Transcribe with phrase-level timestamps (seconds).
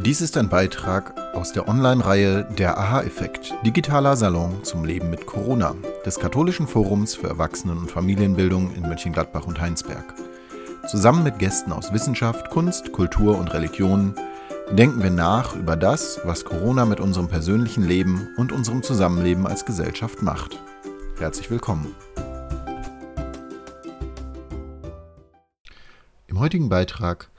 [0.00, 5.74] Dies ist ein Beitrag aus der Online-Reihe Der Aha-Effekt, digitaler Salon zum Leben mit Corona
[6.06, 10.14] des Katholischen Forums für Erwachsenen- und Familienbildung in Mönchengladbach und Heinsberg.
[10.88, 14.14] Zusammen mit Gästen aus Wissenschaft, Kunst, Kultur und Religion
[14.70, 19.66] denken wir nach über das, was Corona mit unserem persönlichen Leben und unserem Zusammenleben als
[19.66, 20.60] Gesellschaft macht.
[21.18, 21.92] Herzlich willkommen.
[26.28, 27.30] Im heutigen Beitrag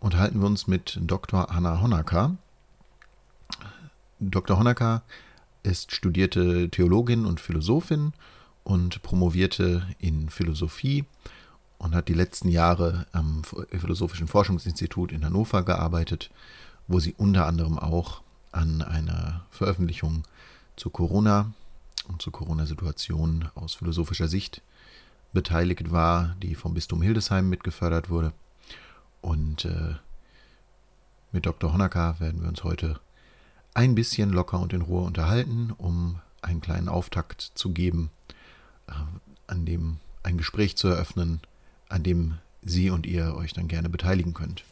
[0.00, 1.50] unterhalten wir uns mit Dr.
[1.50, 2.36] Anna Honacker.
[4.20, 4.58] Dr.
[4.58, 5.02] Honacker
[5.62, 8.12] ist studierte Theologin und Philosophin
[8.64, 11.04] und promovierte in Philosophie
[11.78, 16.30] und hat die letzten Jahre am Philosophischen Forschungsinstitut in Hannover gearbeitet,
[16.86, 18.22] wo sie unter anderem auch
[18.52, 20.24] an einer Veröffentlichung
[20.76, 21.52] zu Corona
[22.08, 24.62] und zur Corona-Situation aus philosophischer Sicht
[25.32, 28.32] beteiligt war, die vom Bistum Hildesheim mitgefördert wurde.
[29.20, 29.94] Und äh,
[31.32, 31.72] mit Dr.
[31.72, 33.00] Honacker werden wir uns heute
[33.74, 38.10] ein bisschen locker und in Ruhe unterhalten, um einen kleinen Auftakt zu geben,
[38.88, 38.92] äh,
[39.46, 41.40] an dem ein Gespräch zu eröffnen,
[41.88, 44.64] an dem Sie und ihr euch dann gerne beteiligen könnt.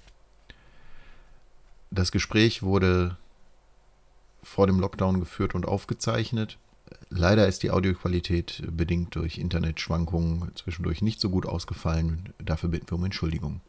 [1.91, 3.17] Das Gespräch wurde
[4.43, 6.59] vor dem Lockdown geführt und aufgezeichnet.
[7.11, 12.33] Leider ist die Audioqualität bedingt durch Internetschwankungen zwischendurch nicht so gut ausgefallen.
[12.39, 13.61] Dafür bitten wir um Entschuldigung.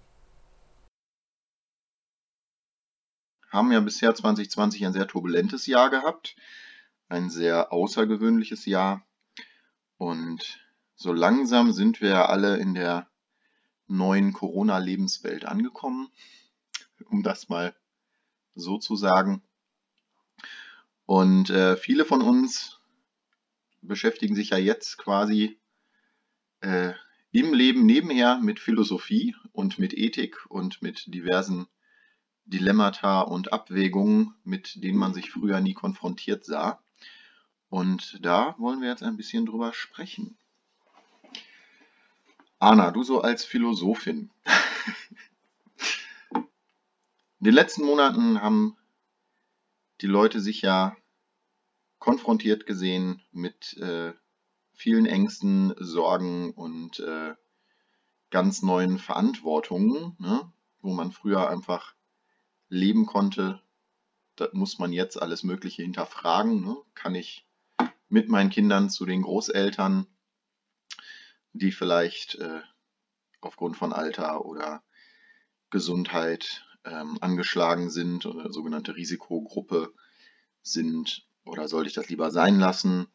[3.49, 6.35] Haben ja bisher 2020 ein sehr turbulentes Jahr gehabt,
[7.07, 9.05] ein sehr außergewöhnliches Jahr.
[9.97, 10.59] Und
[10.95, 13.09] so langsam sind wir alle in der
[13.87, 16.09] neuen Corona-Lebenswelt angekommen,
[17.05, 17.75] um das mal
[18.55, 19.41] so zu sagen.
[21.05, 22.79] Und äh, viele von uns
[23.81, 25.57] beschäftigen sich ja jetzt quasi
[26.61, 26.93] äh,
[27.31, 31.67] im Leben nebenher mit Philosophie und mit Ethik und mit diversen
[32.47, 36.79] Dilemmata und Abwägungen, mit denen man sich früher nie konfrontiert sah.
[37.69, 40.37] Und da wollen wir jetzt ein bisschen drüber sprechen.
[42.59, 44.31] Anna, du so als Philosophin.
[46.33, 48.77] In den letzten Monaten haben
[50.01, 50.95] die Leute sich ja
[51.99, 54.13] konfrontiert gesehen mit äh,
[54.73, 57.35] vielen Ängsten, Sorgen und äh,
[58.29, 60.51] ganz neuen Verantwortungen, ne?
[60.81, 61.96] wo man früher einfach
[62.69, 63.61] leben konnte.
[64.35, 66.63] Da muss man jetzt alles Mögliche hinterfragen.
[66.63, 66.77] Ne?
[66.93, 67.45] Kann ich
[68.09, 70.07] mit meinen Kindern zu den Großeltern,
[71.53, 72.61] die vielleicht äh,
[73.41, 74.83] aufgrund von Alter oder
[75.69, 79.93] Gesundheit ähm, angeschlagen sind oder sogenannte Risikogruppe
[80.61, 83.07] sind oder sollte ich das lieber sein lassen?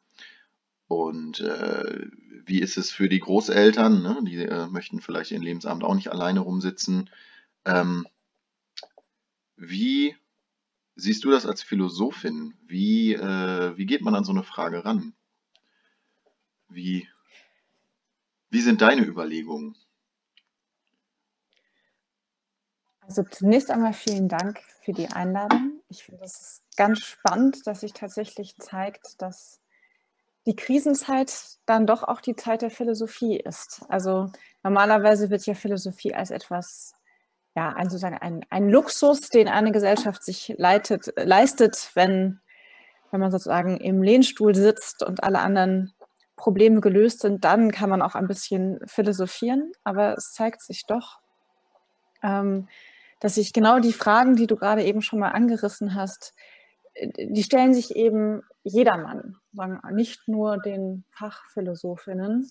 [0.88, 2.06] Und äh,
[2.44, 4.02] wie ist es für die Großeltern?
[4.02, 4.18] Ne?
[4.26, 7.08] Die äh, möchten vielleicht ihren Lebensabend auch nicht alleine rumsitzen.
[7.64, 8.06] Ähm,
[9.62, 10.16] wie
[10.96, 12.54] siehst du das als Philosophin?
[12.66, 15.14] Wie, äh, wie geht man an so eine Frage ran?
[16.68, 17.08] Wie,
[18.50, 19.76] wie sind deine Überlegungen?
[23.02, 25.80] Also zunächst einmal vielen Dank für die Einladung.
[25.88, 29.60] Ich finde es ganz spannend, dass sich tatsächlich zeigt, dass
[30.46, 33.82] die Krisenzeit dann doch auch die Zeit der Philosophie ist.
[33.88, 34.32] Also
[34.64, 36.94] normalerweise wird ja Philosophie als etwas,
[37.54, 42.40] ja, ein, sozusagen ein, ein Luxus, den eine Gesellschaft sich leitet, leistet, wenn,
[43.10, 45.92] wenn man sozusagen im Lehnstuhl sitzt und alle anderen
[46.36, 49.72] Probleme gelöst sind, dann kann man auch ein bisschen philosophieren.
[49.84, 51.20] Aber es zeigt sich doch,
[52.22, 52.68] ähm,
[53.20, 56.34] dass sich genau die Fragen, die du gerade eben schon mal angerissen hast,
[57.16, 59.36] die stellen sich eben jedermann,
[59.92, 62.50] nicht nur den Fachphilosophinnen,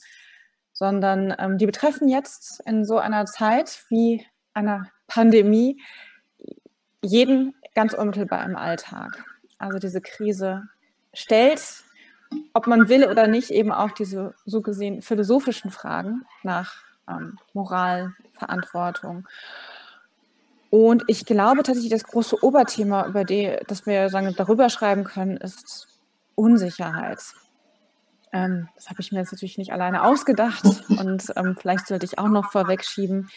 [0.73, 5.81] sondern ähm, die betreffen jetzt in so einer Zeit wie einer Pandemie
[7.03, 9.23] jeden ganz unmittelbar im Alltag.
[9.57, 10.67] Also diese Krise
[11.13, 11.84] stellt,
[12.53, 16.75] ob man will oder nicht, eben auch diese so gesehen philosophischen Fragen nach
[17.07, 19.28] ähm, Moral, Verantwortung
[20.72, 25.35] und ich glaube tatsächlich, das große Oberthema, über die, das wir sagen, darüber schreiben können,
[25.35, 25.90] ist
[26.35, 27.20] Unsicherheit.
[28.31, 32.17] Ähm, das habe ich mir jetzt natürlich nicht alleine ausgedacht und ähm, vielleicht sollte ich
[32.17, 33.29] auch noch vorwegschieben.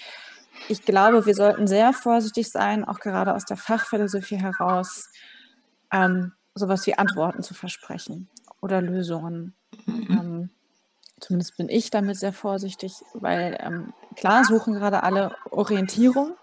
[0.69, 5.11] Ich glaube, wir sollten sehr vorsichtig sein, auch gerade aus der Fachphilosophie heraus,
[5.93, 8.29] ähm, sowas wie Antworten zu versprechen
[8.61, 9.55] oder Lösungen.
[9.87, 10.07] Mhm.
[10.11, 10.51] Ähm,
[11.21, 16.37] zumindest bin ich damit sehr vorsichtig, weil ähm, klar suchen gerade alle Orientierung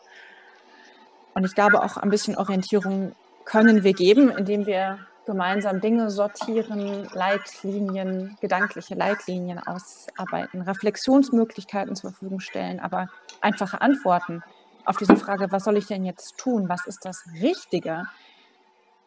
[1.34, 3.16] und ich glaube, auch ein bisschen Orientierung
[3.46, 12.40] können wir geben, indem wir gemeinsam Dinge sortieren, Leitlinien, gedankliche Leitlinien ausarbeiten, Reflexionsmöglichkeiten zur Verfügung
[12.40, 13.08] stellen, aber
[13.40, 14.44] einfache Antworten
[14.86, 16.68] auf diese Frage, was soll ich denn jetzt tun?
[16.68, 18.06] Was ist das Richtige?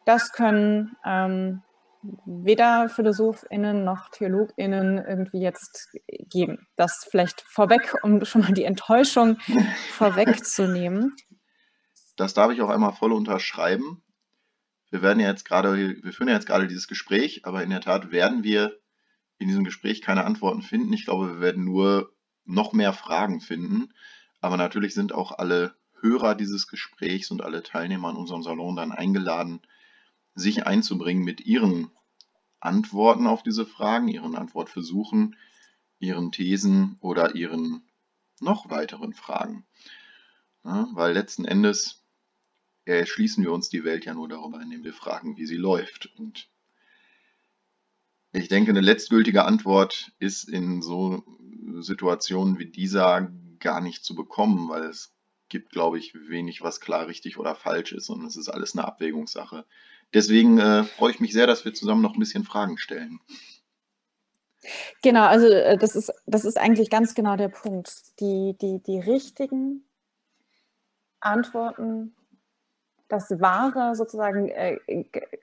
[0.05, 1.63] Das können ähm,
[2.27, 5.91] weder PhilosophInnen noch TheologInnen irgendwie jetzt
[6.31, 6.67] geben.
[6.77, 9.39] Das vielleicht vorweg, um schon mal die Enttäuschung
[9.93, 11.17] vorwegzunehmen.
[12.17, 14.04] Das darf ich auch einmal voll unterschreiben.
[14.95, 17.81] Wir werden ja jetzt gerade, wir führen ja jetzt gerade dieses Gespräch, aber in der
[17.81, 18.79] Tat werden wir
[19.39, 20.93] in diesem Gespräch keine Antworten finden.
[20.93, 22.15] Ich glaube, wir werden nur
[22.45, 23.93] noch mehr Fragen finden.
[24.41, 28.93] Aber natürlich sind auch alle Hörer dieses Gesprächs und alle Teilnehmer in unserem Salon dann
[28.93, 29.63] eingeladen,
[30.37, 31.91] sich einzubringen mit ihren
[32.61, 35.35] Antworten auf diese Fragen, ihren Antwortversuchen,
[35.99, 37.83] ihren Thesen oder ihren
[38.39, 39.67] noch weiteren Fragen.
[40.63, 42.04] Ja, weil letzten Endes
[42.85, 46.13] erschließen wir uns die Welt ja nur darüber, indem wir fragen, wie sie läuft.
[46.19, 46.49] Und
[48.33, 51.23] ich denke, eine letztgültige Antwort ist in so
[51.81, 55.15] Situationen wie dieser gar nicht zu bekommen, weil es
[55.49, 58.87] gibt, glaube ich, wenig, was klar richtig oder falsch ist und es ist alles eine
[58.87, 59.65] Abwägungssache.
[60.13, 63.21] Deswegen äh, freue ich mich sehr, dass wir zusammen noch ein bisschen Fragen stellen.
[65.03, 68.19] Genau, also äh, das ist, das ist eigentlich ganz genau der Punkt.
[68.21, 69.85] Die, die, die richtigen
[71.21, 72.15] Antworten,
[73.09, 74.79] das Wahre sozusagen äh,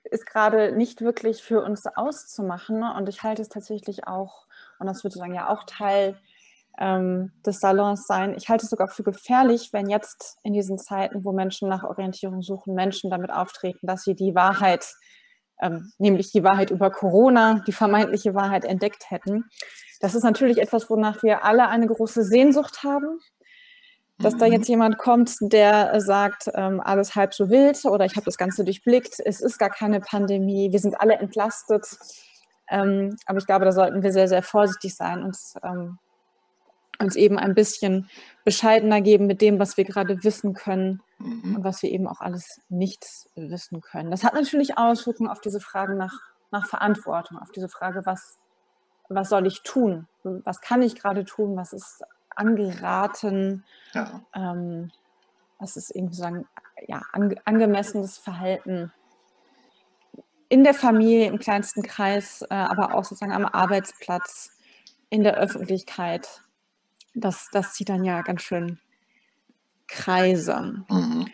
[0.10, 2.84] ist gerade nicht wirklich für uns auszumachen.
[2.84, 4.48] Und ich halte es tatsächlich auch,
[4.80, 6.18] und das wird sozusagen ja auch Teil
[6.80, 8.34] ähm, des Salons sein.
[8.36, 12.42] Ich halte es sogar für gefährlich, wenn jetzt in diesen Zeiten, wo Menschen nach Orientierung
[12.42, 14.94] suchen, Menschen damit auftreten, dass sie die Wahrheit,
[15.62, 19.46] ähm, nämlich die Wahrheit über Corona, die vermeintliche Wahrheit entdeckt hätten.
[20.00, 23.20] Das ist natürlich etwas, wonach wir alle eine große Sehnsucht haben.
[24.22, 24.54] Dass da mhm.
[24.54, 28.64] jetzt jemand kommt, der sagt, ähm, alles halb so wild oder ich habe das Ganze
[28.64, 31.88] durchblickt, es ist gar keine Pandemie, wir sind alle entlastet.
[32.70, 35.98] Ähm, aber ich glaube, da sollten wir sehr, sehr vorsichtig sein und ähm,
[37.00, 38.10] uns eben ein bisschen
[38.46, 41.58] bescheidener geben mit dem, was wir gerade wissen können mhm.
[41.58, 44.12] und was wir eben auch alles nicht wissen können.
[44.12, 46.14] Das hat natürlich Auswirkungen auf diese Fragen nach,
[46.52, 48.38] nach Verantwortung, auf diese Frage, was,
[49.10, 50.08] was soll ich tun?
[50.24, 51.58] Was kann ich gerade tun?
[51.58, 52.04] Was ist
[52.42, 53.64] angeraten?
[53.94, 54.22] Ja.
[54.36, 54.92] Ähm,
[55.60, 56.48] was ist irgendwie sagen,
[56.88, 58.92] ja, ange angemessenes Verhalten
[60.50, 64.58] in der Familie, im kleinsten Kreis, äh, aber auch sozusagen am Arbeitsplatz,
[65.10, 66.42] in der Öffentlichkeit
[67.14, 68.80] das, das zieht dann ja ganz schön
[69.88, 70.84] Kreise.
[70.90, 71.28] Mhm.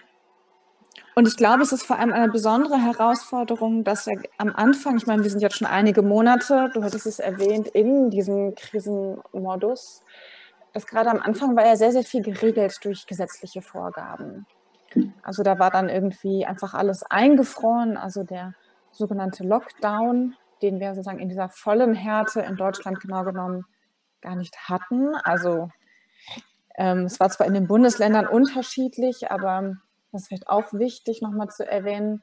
[1.16, 5.08] Und ich glaube, es ist vor allem eine besondere Herausforderung, dass wir am Anfang, ich
[5.08, 10.04] meine, wir sind jetzt schon einige Monate, du hattest es erwähnt, in diesem Krisenmodus,
[10.78, 14.46] dass gerade am Anfang war ja sehr, sehr viel geregelt durch gesetzliche Vorgaben.
[15.24, 18.54] Also da war dann irgendwie einfach alles eingefroren, also der
[18.92, 23.66] sogenannte Lockdown, den wir sozusagen in dieser vollen Härte in Deutschland genau genommen
[24.22, 25.16] gar nicht hatten.
[25.24, 25.70] Also
[26.76, 29.78] ähm, es war zwar in den Bundesländern unterschiedlich, aber
[30.12, 32.22] das ist vielleicht auch wichtig nochmal zu erwähnen.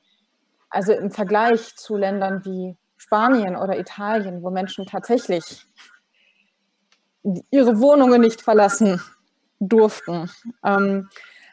[0.71, 5.67] Also im Vergleich zu Ländern wie Spanien oder Italien, wo Menschen tatsächlich
[7.51, 9.01] ihre Wohnungen nicht verlassen
[9.61, 10.31] durften,
[10.65, 11.09] ähm,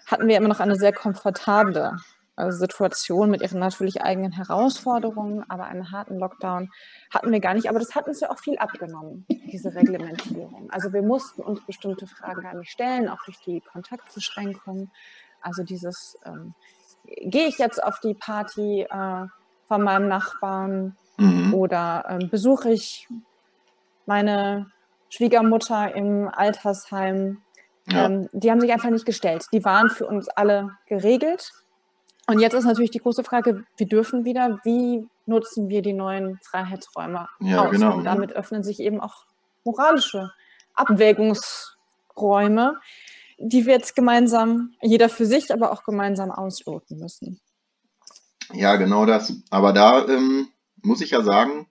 [0.05, 1.97] hatten wir immer noch eine sehr komfortable
[2.35, 6.69] äh, Situation mit ihren natürlich eigenen Herausforderungen, aber einen harten Lockdown
[7.09, 7.69] hatten wir gar nicht.
[7.69, 10.69] Aber das hat uns ja auch viel abgenommen, diese Reglementierung.
[10.71, 14.91] Also wir mussten uns bestimmte Fragen gar nicht stellen, auch durch die Kontaktbeschränkungen.
[15.41, 16.53] Also dieses, ähm,
[17.05, 19.27] gehe ich jetzt auf die Party äh,
[19.67, 21.53] von meinem Nachbarn mhm.
[21.53, 23.07] oder ähm, besuche ich
[24.05, 24.71] meine
[25.11, 27.41] Schwiegermutter im Altersheim.
[27.89, 28.05] Ja.
[28.05, 29.45] Ähm, die haben sich einfach nicht gestellt.
[29.51, 31.51] Die waren für uns alle geregelt.
[32.27, 36.39] Und jetzt ist natürlich die große Frage, wir dürfen wieder, wie nutzen wir die neuen
[36.43, 37.71] Freiheitsräume ja, aus?
[37.71, 37.95] Genau.
[37.95, 39.25] Und damit öffnen sich eben auch
[39.65, 40.31] moralische
[40.75, 42.79] Abwägungsräume,
[43.37, 47.41] die wir jetzt gemeinsam, jeder für sich, aber auch gemeinsam ausloten müssen.
[48.53, 49.33] Ja, genau das.
[49.49, 50.47] Aber da ähm,
[50.81, 51.67] muss ich ja sagen,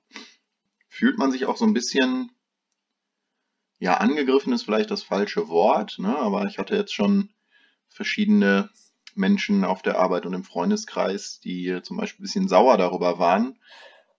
[0.89, 2.33] fühlt man sich auch so ein bisschen,
[3.81, 6.17] ja, angegriffen ist vielleicht das falsche Wort, ne?
[6.17, 7.31] aber ich hatte jetzt schon
[7.89, 8.71] verschiedene
[9.15, 13.59] Menschen auf der Arbeit und im Freundeskreis, die zum Beispiel ein bisschen sauer darüber waren,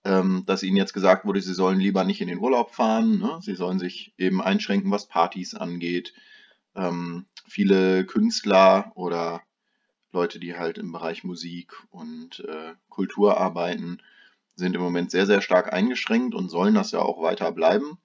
[0.04, 3.38] ähm, dass ihnen jetzt gesagt wurde, sie sollen lieber nicht in den Urlaub fahren, ne?
[3.40, 6.12] sie sollen sich eben einschränken, was Partys angeht.
[6.74, 9.42] Ähm, viele Künstler oder
[10.10, 13.98] Leute, die halt im Bereich Musik und äh, Kultur arbeiten,
[14.56, 17.98] sind im Moment sehr, sehr stark eingeschränkt und sollen das ja auch weiter bleiben.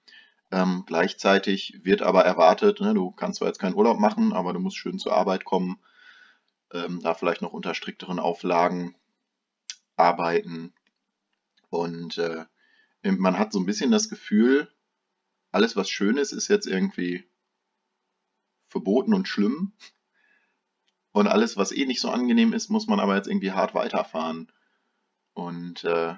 [0.50, 4.60] Ähm, gleichzeitig wird aber erwartet, ne, du kannst zwar jetzt keinen Urlaub machen, aber du
[4.60, 5.78] musst schön zur Arbeit kommen
[6.72, 8.94] ähm, da vielleicht noch unter strikteren Auflagen
[9.96, 10.74] arbeiten.
[11.70, 12.44] Und äh,
[13.02, 14.72] man hat so ein bisschen das Gefühl,
[15.50, 17.24] alles was schön ist, ist jetzt irgendwie
[18.68, 19.72] verboten und schlimm.
[21.12, 24.52] Und alles, was eh nicht so angenehm ist, muss man aber jetzt irgendwie hart weiterfahren.
[25.32, 26.14] Und äh,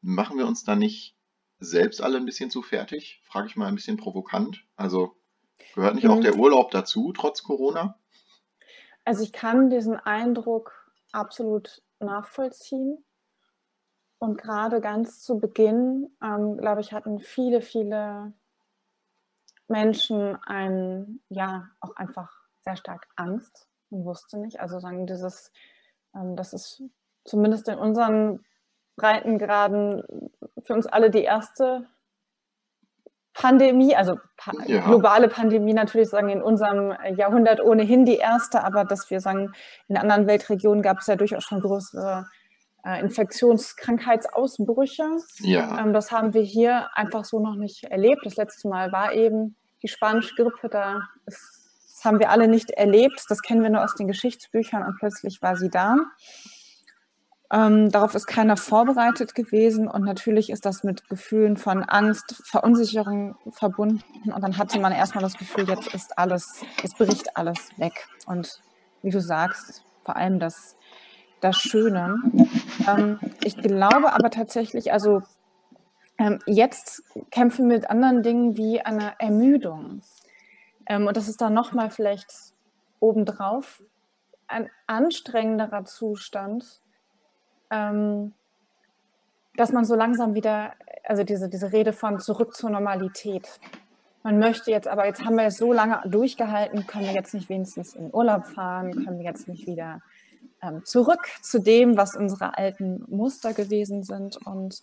[0.00, 1.16] machen wir uns da nicht
[1.58, 3.20] selbst alle ein bisschen zu fertig?
[3.24, 4.64] Frage ich mal ein bisschen provokant.
[4.76, 5.16] Also
[5.74, 6.22] gehört nicht auch Mhm.
[6.22, 7.98] der Urlaub dazu, trotz Corona?
[9.04, 10.72] Also ich kann diesen Eindruck
[11.12, 13.04] absolut nachvollziehen.
[14.18, 18.32] Und gerade ganz zu Beginn, ähm, glaube ich, hatten viele, viele
[19.68, 22.30] Menschen ein, ja, auch einfach
[22.60, 24.60] sehr stark Angst und wusste nicht.
[24.60, 25.52] Also sagen dieses,
[26.14, 26.82] ähm, das ist
[27.24, 28.44] zumindest in unseren
[28.96, 30.02] Breitengraden
[30.64, 31.86] für uns alle die erste
[33.34, 34.86] Pandemie, also pa Ja.
[34.86, 39.52] globale Pandemie natürlich sagen in unserem Jahrhundert ohnehin die erste, aber dass wir sagen,
[39.88, 42.26] in anderen Weltregionen gab es ja durchaus schon größere
[42.84, 45.04] äh, Infektionskrankheitsausbrüche.
[45.40, 48.24] Ja, Ähm, das haben wir hier einfach so noch nicht erlebt.
[48.24, 51.60] Das letzte Mal war eben die spanische Grippe, da ist,
[51.92, 53.24] das haben wir alle nicht erlebt.
[53.28, 55.96] Das kennen wir nur aus den Geschichtsbüchern und plötzlich war sie da.
[57.52, 63.36] Ähm, darauf ist keiner vorbereitet gewesen und natürlich ist das mit Gefühlen von Angst, Verunsicherung
[63.50, 68.08] verbunden und dann hatte man erstmal das Gefühl, jetzt ist alles, jetzt bricht alles weg
[68.26, 68.60] und
[69.02, 70.76] wie du sagst, vor allem das,
[71.40, 72.16] das Schöne.
[72.88, 75.22] Ähm, ich glaube aber tatsächlich, also
[76.18, 80.00] ähm, jetzt kämpfen wir mit anderen Dingen wie einer Ermüdung
[80.86, 82.32] ähm, und das ist dann nochmal vielleicht
[83.00, 83.82] obendrauf
[84.46, 86.80] ein anstrengenderer Zustand,
[87.74, 88.32] ähm,
[89.56, 90.72] dass man so langsam wieder,
[91.04, 93.60] also diese, diese Rede von zurück zur Normalität.
[94.22, 97.48] Man möchte jetzt, aber jetzt haben wir es so lange durchgehalten, können wir jetzt nicht
[97.48, 100.00] wenigstens in Urlaub fahren, können wir jetzt nicht wieder
[100.62, 104.38] ähm, zurück zu dem, was unsere alten Muster gewesen sind.
[104.46, 104.82] Und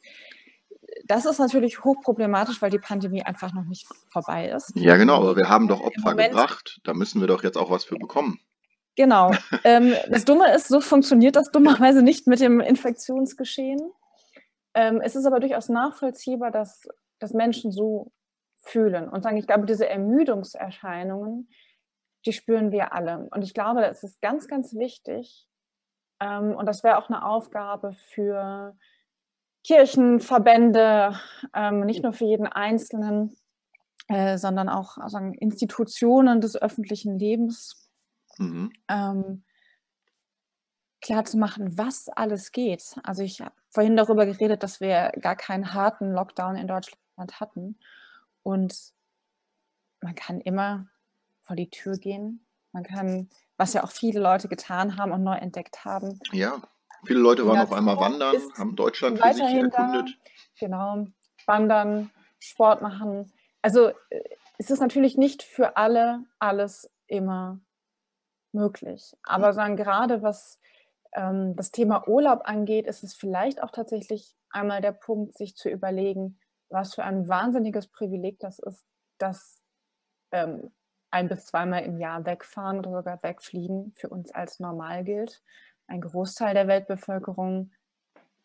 [1.06, 4.74] das ist natürlich hochproblematisch, weil die Pandemie einfach noch nicht vorbei ist.
[4.76, 6.80] ja genau, aber wir haben doch Opfer gebracht.
[6.84, 8.40] Da müssen wir doch jetzt auch was für bekommen.
[8.96, 9.32] Genau.
[9.64, 13.80] Ähm, das Dumme ist, so funktioniert das dummerweise nicht mit dem Infektionsgeschehen.
[14.74, 16.88] Ähm, es ist aber durchaus nachvollziehbar, dass,
[17.20, 18.12] dass Menschen so
[18.58, 21.50] fühlen und sagen, ich glaube, diese Ermüdungserscheinungen,
[22.26, 23.28] die spüren wir alle.
[23.32, 25.48] Und ich glaube, es ist ganz, ganz wichtig,
[26.22, 28.76] ähm, und das wäre auch eine Aufgabe für
[29.64, 31.20] Kirchen, Verbände,
[31.54, 33.36] ähm, nicht nur für jeden Einzelnen,
[34.08, 37.91] äh, sondern auch sagen, Institutionen des öffentlichen Lebens,
[38.38, 38.72] Mhm.
[38.88, 39.44] ähm,
[41.02, 42.96] klar zu machen, was alles geht.
[43.04, 47.80] Also ich habe vorhin darüber geredet, dass wir gar keinen harten Lockdown in Deutschland hatten.
[48.44, 48.94] Und
[50.02, 50.88] man kann immer
[51.44, 52.46] vor die Tür gehen.
[52.72, 56.62] Man kann, was ja auch viele Leute getan haben und neu entdeckt haben, Ja,
[57.06, 59.78] viele Leute waren auf einmal wandern, ist haben Deutschland für sich weiterhin da.
[59.78, 60.18] erkundet.
[60.60, 61.08] Genau,
[61.46, 63.32] wandern, Sport machen.
[63.62, 64.24] Also äh,
[64.58, 67.60] es ist natürlich nicht für alle alles immer
[68.54, 69.16] möglich.
[69.24, 70.60] Aber sagen gerade was
[71.14, 75.70] ähm, das Thema Urlaub angeht, ist es vielleicht auch tatsächlich einmal der Punkt, sich zu
[75.70, 76.40] überlegen,
[76.70, 78.86] was für ein wahnsinniges Privileg das ist,
[79.18, 79.62] dass
[80.32, 80.72] ähm,
[81.12, 85.42] ein bis zweimal im Jahr wegfahren oder sogar wegfliegen für uns als normal gilt.
[85.88, 87.72] Ein Großteil der Weltbevölkerung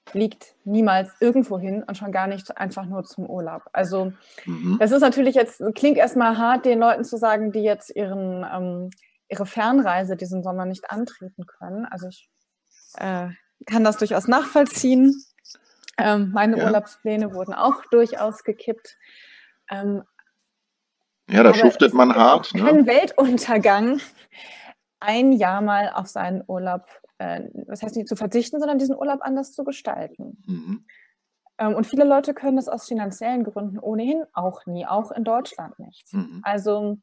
[0.08, 3.62] fliegt niemals irgendwo hin und schon gar nicht einfach nur zum Urlaub.
[3.72, 4.12] Also
[4.44, 4.76] Mhm.
[4.78, 8.90] das ist natürlich jetzt, klingt erstmal hart, den Leuten zu sagen, die jetzt ihren, ähm,
[9.28, 11.84] ihre Fernreise diesen Sommer nicht antreten können.
[11.86, 12.28] Also ich
[12.98, 13.28] äh,
[13.66, 15.14] kann das durchaus nachvollziehen.
[15.98, 16.64] Ähm, meine Ja.
[16.66, 18.96] Urlaubspläne wurden auch durchaus gekippt.
[19.70, 20.02] Ähm,
[21.28, 22.54] Ja, da schuftet man hart.
[22.54, 22.62] Ne?
[22.64, 24.00] Kein Weltuntergang,
[25.00, 26.86] ein Jahr mal auf seinen Urlaub,
[27.18, 30.42] äh, das heißt nicht zu verzichten, sondern diesen Urlaub anders zu gestalten.
[30.46, 30.86] Mhm.
[31.58, 35.78] Ähm, und viele Leute können das aus finanziellen Gründen ohnehin auch nie, auch in Deutschland
[35.78, 36.12] nicht.
[36.12, 36.40] Mhm.
[36.44, 36.98] Also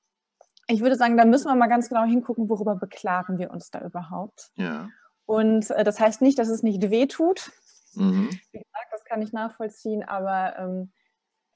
[0.67, 3.81] ich würde sagen, da müssen wir mal ganz genau hingucken, worüber beklagen wir uns da
[3.81, 4.51] überhaupt.
[4.55, 4.89] Ja.
[5.25, 7.51] Und äh, das heißt nicht, dass es nicht weh tut.
[7.95, 8.29] Mhm.
[8.51, 10.91] Wie gesagt, das kann ich nachvollziehen, aber ähm,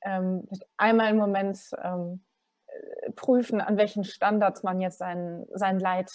[0.02, 0.48] ähm,
[0.78, 2.24] einmal im Moment ähm,
[2.68, 6.12] äh, prüfen, an welchen Standards man jetzt sein, sein Leid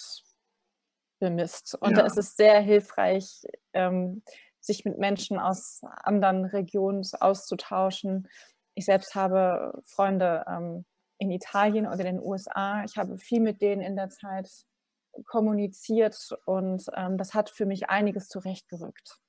[1.19, 1.75] bemisst.
[1.75, 2.07] Und da Ja.
[2.07, 4.23] ist es sehr hilfreich, ähm,
[4.59, 8.29] sich mit Menschen aus anderen Regionen auszutauschen.
[8.75, 10.85] Ich selbst habe Freunde ähm,
[11.17, 12.83] in Italien oder in den USA.
[12.83, 14.49] Ich habe viel mit denen in der Zeit
[15.25, 16.15] kommuniziert
[16.45, 19.19] und ähm, das hat für mich einiges zurechtgerückt.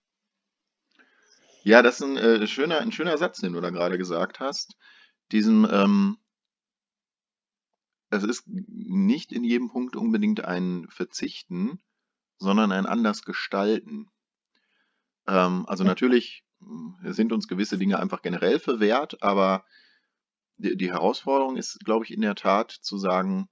[1.62, 4.76] Ja, das ist ein, äh, schöner, ein schöner Satz, den du da gerade gesagt hast.
[5.32, 6.18] Diesem, ähm,
[8.10, 11.80] es ist nicht in jedem Punkt unbedingt ein Verzichten,
[12.38, 14.10] sondern ein anders gestalten.
[15.26, 19.64] Ähm, also natürlich mh, sind uns gewisse Dinge einfach generell verwehrt, aber
[20.56, 23.48] die, die Herausforderung ist, glaube ich, in der Tat zu sagen,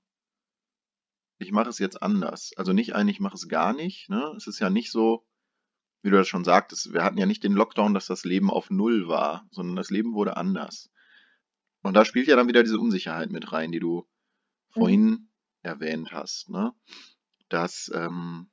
[1.39, 2.53] ich mache es jetzt anders.
[2.57, 4.09] Also nicht ein, ich mache es gar nicht.
[4.09, 4.33] Ne?
[4.37, 5.27] Es ist ja nicht so,
[6.03, 8.71] wie du das schon sagtest, wir hatten ja nicht den Lockdown, dass das Leben auf
[8.71, 10.91] Null war, sondern das Leben wurde anders.
[11.83, 14.09] Und da spielt ja dann wieder diese Unsicherheit mit rein, die du
[14.71, 15.29] vorhin mhm.
[15.63, 16.49] erwähnt hast.
[16.49, 16.73] Ne?
[17.49, 18.51] Dass ähm,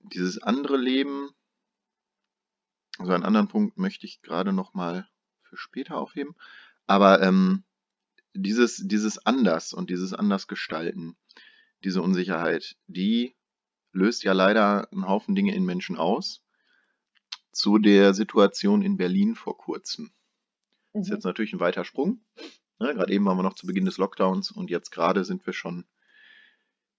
[0.00, 1.30] dieses andere Leben,
[2.98, 5.15] also einen anderen Punkt möchte ich gerade noch mal für
[5.56, 6.34] später aufheben,
[6.86, 7.64] aber ähm,
[8.34, 11.16] dieses, dieses Anders und dieses Andersgestalten,
[11.84, 13.34] diese Unsicherheit, die
[13.92, 16.42] löst ja leider einen Haufen Dinge in Menschen aus.
[17.52, 20.12] Zu der Situation in Berlin vor kurzem.
[20.92, 21.00] Mhm.
[21.00, 22.20] Ist jetzt natürlich ein weiter Sprung.
[22.78, 25.54] Ne, gerade eben waren wir noch zu Beginn des Lockdowns und jetzt gerade sind wir
[25.54, 25.86] schon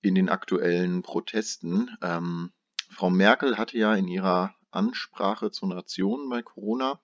[0.01, 1.95] in den aktuellen Protesten.
[2.01, 2.51] Ähm,
[2.89, 6.99] Frau Merkel hatte ja in ihrer Ansprache zur Nation bei Corona,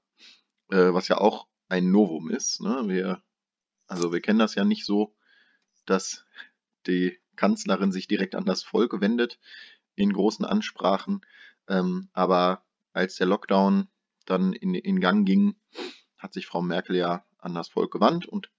[0.74, 2.62] äh, was ja auch ein Novum ist.
[2.62, 2.84] Ne?
[2.88, 3.22] Wir,
[3.88, 5.16] also wir kennen das ja nicht so,
[5.86, 6.26] dass
[6.88, 9.40] die Kanzlerin sich direkt an das Volk wendet
[9.96, 11.22] in großen Ansprachen.
[11.68, 13.88] Ähm, aber als der Lockdown
[14.26, 15.56] dann in, in Gang ging,
[16.18, 18.50] hat sich Frau Merkel ja an das Volk gewandt und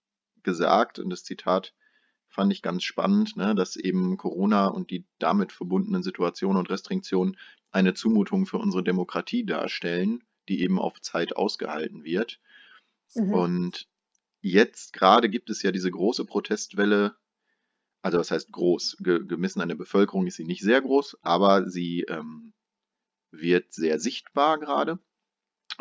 [0.42, 1.74] gesagt, und das Zitat
[2.28, 7.36] fand ich ganz spannend, ne, dass eben Corona und die damit verbundenen Situationen und Restriktionen
[7.70, 12.40] eine Zumutung für unsere Demokratie darstellen, die eben auf Zeit ausgehalten wird.
[13.14, 13.32] Mhm.
[13.32, 13.88] Und
[14.40, 17.16] jetzt gerade gibt es ja diese große Protestwelle,
[18.02, 21.68] also was heißt groß, Ge gemessen an der Bevölkerung ist sie nicht sehr groß, aber
[21.68, 22.52] sie ähm,
[23.30, 24.98] wird sehr sichtbar gerade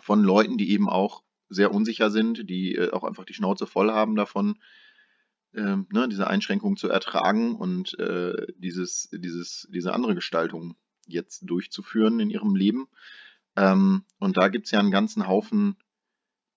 [0.01, 3.91] von Leuten, die eben auch sehr unsicher sind, die äh, auch einfach die Schnauze voll
[3.91, 4.59] haben davon,
[5.53, 12.19] ähm, ne, diese Einschränkungen zu ertragen und äh, dieses, dieses, diese andere Gestaltung jetzt durchzuführen
[12.19, 12.87] in ihrem Leben.
[13.55, 15.77] Ähm, und da gibt es ja einen ganzen Haufen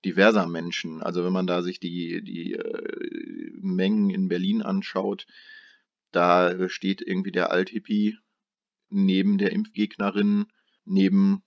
[0.05, 1.03] diverser Menschen.
[1.03, 5.27] Also wenn man da sich die, die äh, Mengen in Berlin anschaut,
[6.13, 8.19] da steht irgendwie der Althippie
[8.89, 10.47] neben der Impfgegnerin,
[10.85, 11.43] neben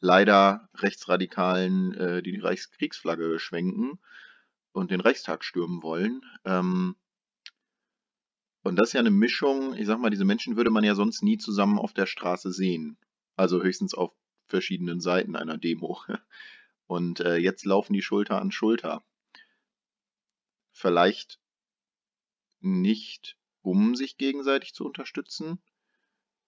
[0.00, 4.00] leider Rechtsradikalen, äh, die die Reichskriegsflagge schwenken
[4.72, 6.22] und den Reichstag stürmen wollen.
[6.44, 6.96] Ähm,
[8.64, 11.22] und das ist ja eine Mischung, ich sag mal, diese Menschen würde man ja sonst
[11.22, 12.96] nie zusammen auf der Straße sehen.
[13.36, 14.12] Also höchstens auf
[14.52, 16.00] verschiedenen Seiten einer Demo.
[16.86, 19.02] Und äh, jetzt laufen die Schulter an Schulter.
[20.70, 21.40] Vielleicht
[22.60, 25.58] nicht, um sich gegenseitig zu unterstützen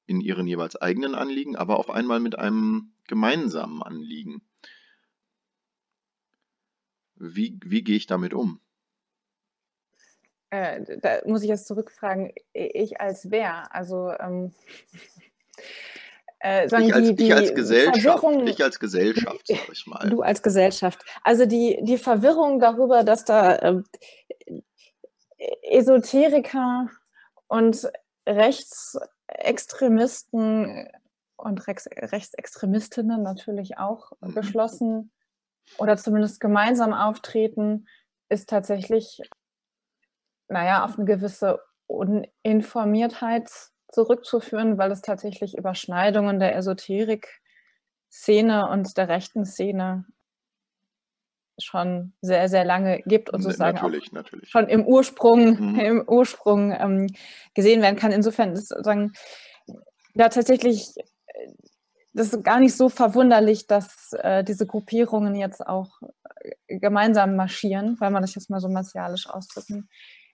[0.07, 4.43] in ihren jeweils eigenen Anliegen, aber auf einmal mit einem gemeinsamen Anliegen.
[7.15, 8.61] Wie, wie gehe ich damit um?
[10.51, 13.75] Äh, da muss ich jetzt zurückfragen, ich als wer?
[13.75, 14.53] Also ähm,
[16.45, 20.11] äh, ich, als, die, die ich als Gesellschaft, ich als Gesellschaft, sag ich mal.
[20.11, 21.03] Du als Gesellschaft.
[21.23, 23.81] Also die, die Verwirrung darüber, dass da äh,
[25.63, 26.91] Esoteriker
[27.49, 27.91] und
[28.29, 30.87] Rechtsextremisten
[31.37, 34.35] und Rex Rechtsextremistinnen natürlich auch mhm.
[34.35, 35.13] geschlossen
[35.79, 37.89] oder zumindest gemeinsam auftreten,
[38.29, 39.23] ist tatsächlich,
[40.49, 43.51] naja, auf eine gewisse Uninformiertheit
[43.95, 50.07] zurückzuführen, weil es tatsächlich Überschneidungen der Esoterik-Szene und der rechten Szene
[51.59, 54.51] schon sehr, sehr lange gibt und sozusagen natürlich, natürlich.
[54.51, 55.79] schon im Ursprung, mhm.
[55.79, 57.07] im Ursprung ähm,
[57.55, 58.11] gesehen werden kann.
[58.11, 59.13] Insofern ist sozusagen
[60.15, 60.95] da tatsächlich
[62.15, 66.01] das ist gar nicht so verwunderlich, dass äh, diese Gruppierungen jetzt auch
[66.41, 69.89] äh, gemeinsam marschieren, weil man das jetzt mal so martialisch ausdrücken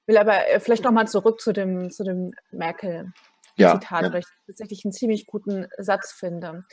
[0.07, 0.19] will.
[0.19, 3.15] Aber äh, vielleicht nochmal zurück zu dem, zu dem Merkel-Zitat,
[3.61, 4.13] ja, ja.
[4.13, 6.65] weil ich tatsächlich einen ziemlich guten Satz finde.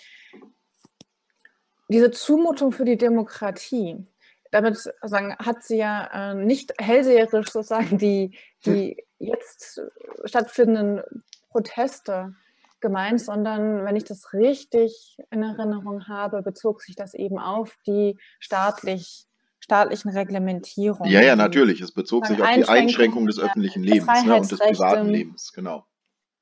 [1.89, 4.06] Diese Zumutung für die Demokratie,
[4.52, 9.82] damit sagen, hat sie ja äh, nicht hellseherisch sozusagen die, die jetzt
[10.26, 11.02] stattfindenden
[11.50, 12.36] Proteste
[12.80, 18.17] gemeint, sondern wenn ich das richtig in Erinnerung habe, bezog sich das eben auf die
[18.39, 19.26] staatlich,
[19.60, 21.12] staatlichen Reglementierungen.
[21.12, 21.82] Ja, ja, natürlich.
[21.82, 25.86] Es bezog sich auf die Einschränkung des öffentlichen Lebens ne, und des privaten Lebens, genau.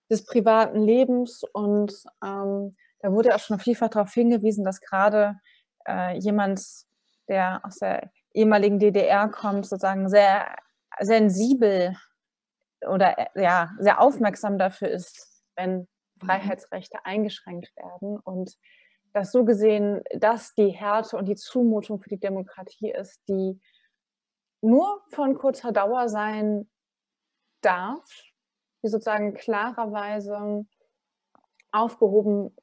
[0.09, 5.39] Des privaten Lebens und ähm, da wurde auch schon vielfach darauf hingewiesen, dass gerade
[5.87, 6.61] äh, jemand,
[7.27, 10.55] der aus der ehemaligen DDR kommt, sozusagen sehr
[10.99, 11.95] sensibel
[12.87, 15.87] oder äh, ja, sehr aufmerksam dafür ist, wenn
[16.21, 16.27] Mhm.
[16.27, 18.55] Freiheitsrechte eingeschränkt werden und
[19.13, 23.59] dass so gesehen das die Härte und die Zumutung für die Demokratie ist, die
[24.61, 26.69] nur von kurzer Dauer sein
[27.61, 28.03] darf,
[28.85, 30.65] die sozusagen klarerweise
[31.71, 32.55] aufgehoben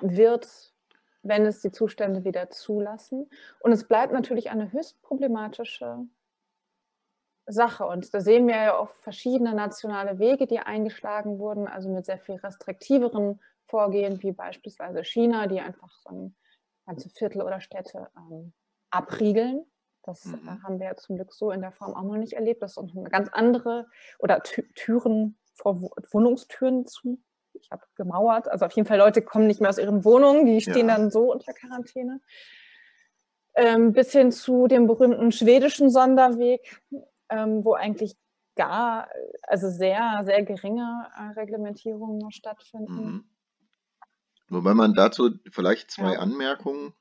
[0.00, 0.74] wird,
[1.22, 3.30] wenn es die Zustände wieder zulassen.
[3.60, 6.04] Und es bleibt natürlich eine höchst problematische
[7.46, 7.86] Sache.
[7.86, 12.18] Und da sehen wir ja auch verschiedene nationale Wege, die eingeschlagen wurden, also mit sehr
[12.18, 16.32] viel restriktiveren Vorgehen, wie beispielsweise China, die einfach so
[16.86, 18.52] ganze Viertel oder Städte ähm,
[18.90, 19.64] abriegeln.
[20.06, 20.62] Das äh, mhm.
[20.62, 22.62] haben wir ja zum Glück so in der Form auch noch nicht erlebt.
[22.62, 23.86] Das ist eine ganz andere
[24.18, 25.80] oder Türen vor
[26.12, 27.20] Wohnungstüren zu.
[27.54, 28.48] Ich habe gemauert.
[28.48, 30.96] Also auf jeden Fall Leute kommen nicht mehr aus ihren Wohnungen, die stehen ja.
[30.96, 32.20] dann so unter Quarantäne.
[33.54, 36.82] Ähm, bis hin zu dem berühmten schwedischen Sonderweg,
[37.30, 38.14] ähm, wo eigentlich
[38.54, 39.08] gar,
[39.42, 43.04] also sehr, sehr geringe äh, Reglementierungen stattfinden.
[43.04, 43.24] Mhm.
[44.48, 46.18] Wobei man dazu vielleicht zwei ja.
[46.20, 46.92] Anmerkungen.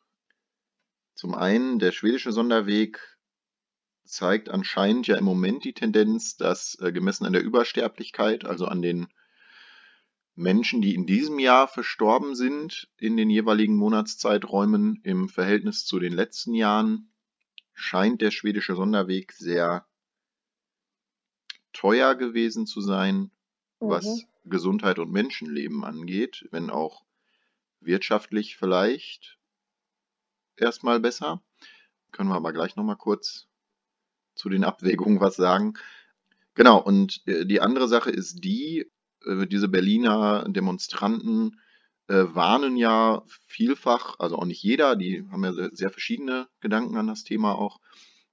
[1.16, 3.00] Zum einen, der schwedische Sonderweg
[4.04, 8.82] zeigt anscheinend ja im Moment die Tendenz, dass äh, gemessen an der Übersterblichkeit, also an
[8.82, 9.08] den
[10.36, 16.12] Menschen, die in diesem Jahr verstorben sind, in den jeweiligen Monatszeiträumen im Verhältnis zu den
[16.12, 17.14] letzten Jahren,
[17.74, 19.88] scheint der schwedische Sonderweg sehr
[21.72, 23.32] teuer gewesen zu sein, mhm.
[23.80, 27.06] was Gesundheit und Menschenleben angeht, wenn auch
[27.80, 29.40] wirtschaftlich vielleicht
[30.58, 31.42] erstmal besser.
[32.12, 33.48] Können wir aber gleich nochmal kurz
[34.36, 35.74] zu den Abwägungen was sagen.
[36.54, 38.92] Genau, und äh, die andere Sache ist die,
[39.26, 41.60] äh, diese Berliner Demonstranten
[42.08, 47.08] äh, warnen ja vielfach, also auch nicht jeder, die haben ja sehr verschiedene Gedanken an
[47.08, 47.80] das Thema auch,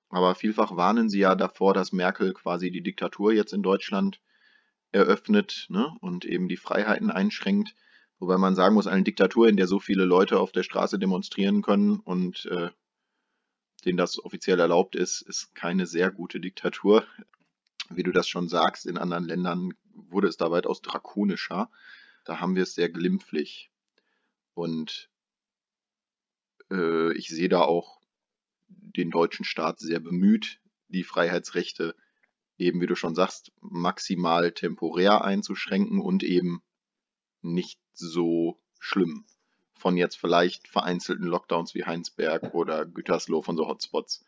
[0.09, 4.21] aber vielfach warnen sie ja davor, dass Merkel quasi die Diktatur jetzt in Deutschland
[4.93, 7.75] eröffnet ne, und eben die Freiheiten einschränkt.
[8.23, 11.61] Wobei man sagen muss, eine Diktatur, in der so viele Leute auf der Straße demonstrieren
[11.61, 12.71] können und äh,
[13.85, 17.05] denen das offiziell erlaubt ist, ist keine sehr gute Diktatur.
[17.91, 21.69] Wie du das schon sagst, in anderen Ländern wurde es da weitaus drakonischer.
[22.25, 23.73] Da haben wir es sehr glimpflich.
[24.55, 25.11] Und
[26.71, 28.01] äh, ich sehe da auch
[28.69, 31.97] den deutschen Staat sehr bemüht, die Freiheitsrechte
[32.57, 36.63] eben, wie du schon sagst, maximal temporär einzuschränken und eben
[37.43, 39.25] nicht so schlimm
[39.75, 44.25] von jetzt vielleicht vereinzelten Lockdowns wie Heinsberg oder Gütersloh von so Hotspots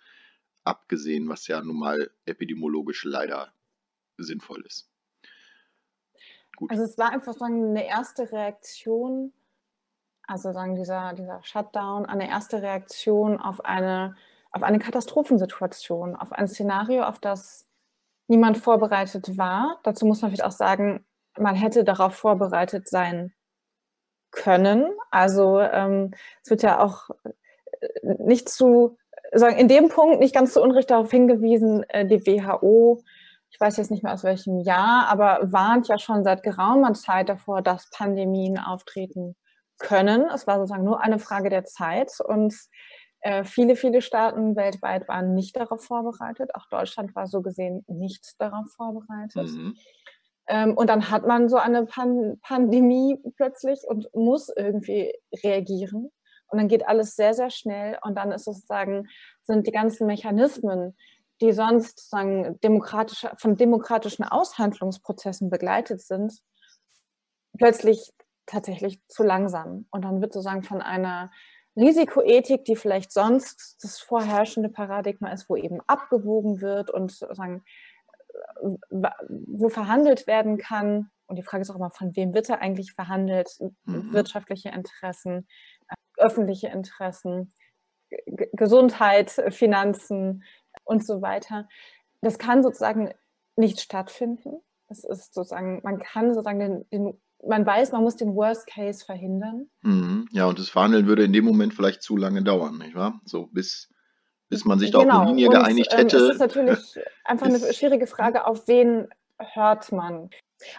[0.65, 3.53] abgesehen, was ja nun mal epidemiologisch leider
[4.17, 4.91] sinnvoll ist.
[6.57, 6.71] Gut.
[6.71, 9.33] Also es war einfach sagen, eine erste Reaktion,
[10.27, 14.17] also sagen dieser, dieser Shutdown, eine erste Reaktion auf eine,
[14.51, 17.67] auf eine Katastrophensituation, auf ein Szenario, auf das
[18.29, 19.81] niemand vorbereitet war.
[19.83, 21.05] Dazu muss man vielleicht auch sagen,
[21.39, 23.33] man hätte darauf vorbereitet sein
[24.31, 24.87] können.
[25.11, 28.97] Also ähm, es wird ja auch äh, nicht zu,
[29.33, 33.03] sagen, in dem Punkt nicht ganz zu Unrecht darauf hingewiesen, äh, die WHO,
[33.51, 37.29] ich weiß jetzt nicht mehr aus welchem Jahr, aber warnt ja schon seit geraumer Zeit
[37.29, 39.37] davor, dass Pandemien auftreten
[39.79, 40.27] können.
[40.35, 42.55] Es war sozusagen nur eine Frage der Zeit und
[43.21, 46.55] äh, viele, viele Staaten weltweit waren nicht darauf vorbereitet.
[46.55, 49.51] Auch Deutschland war so gesehen nicht darauf vorbereitet.
[49.51, 49.77] Mhm.
[50.49, 56.11] Ähm, und dann hat man so eine Pan Pandemie plötzlich und muss irgendwie reagieren.
[56.49, 57.99] Und dann geht alles sehr, sehr schnell.
[58.03, 59.09] Und dann ist sozusagen,
[59.43, 60.97] sind die ganzen Mechanismen,
[61.41, 66.33] die sonst sozusagen demokratische, von demokratischen Aushandlungsprozessen begleitet sind,
[67.59, 68.13] plötzlich
[68.47, 69.87] tatsächlich zu langsam.
[69.91, 71.31] Und dann wird sozusagen von einer
[71.77, 77.65] Risikoethik, die vielleicht sonst das vorherrschende Paradigma ist, wo eben abgewogen wird und sozusagen
[78.91, 81.11] wo verhandelt werden kann.
[81.27, 83.49] Und die Frage ist auch immer, von wem wird er eigentlich verhandelt?
[83.85, 84.13] Mhm.
[84.13, 85.47] Wirtschaftliche Interessen,
[85.89, 87.53] äh, öffentliche Interessen,
[88.11, 90.45] G Gesundheit, Finanzen
[90.85, 91.69] und so weiter.
[92.21, 93.13] Das kann sozusagen
[93.57, 94.61] nicht stattfinden.
[94.89, 99.05] Das ist sozusagen, man kann sozusagen den, den man weiß, man muss den Worst Case
[99.05, 99.69] verhindern.
[99.83, 100.29] Mhm.
[100.33, 103.21] Ja, und das Verhandeln würde in dem Moment vielleicht zu lange dauern, nicht wahr?
[103.25, 103.91] So bis
[104.49, 105.15] bis man sich da genau.
[105.15, 106.19] auf eine Linie und, geeinigt ähm, hätte.
[106.19, 106.79] Das ist natürlich
[107.25, 110.31] einfach eine schwierige Frage, auf wen hört man.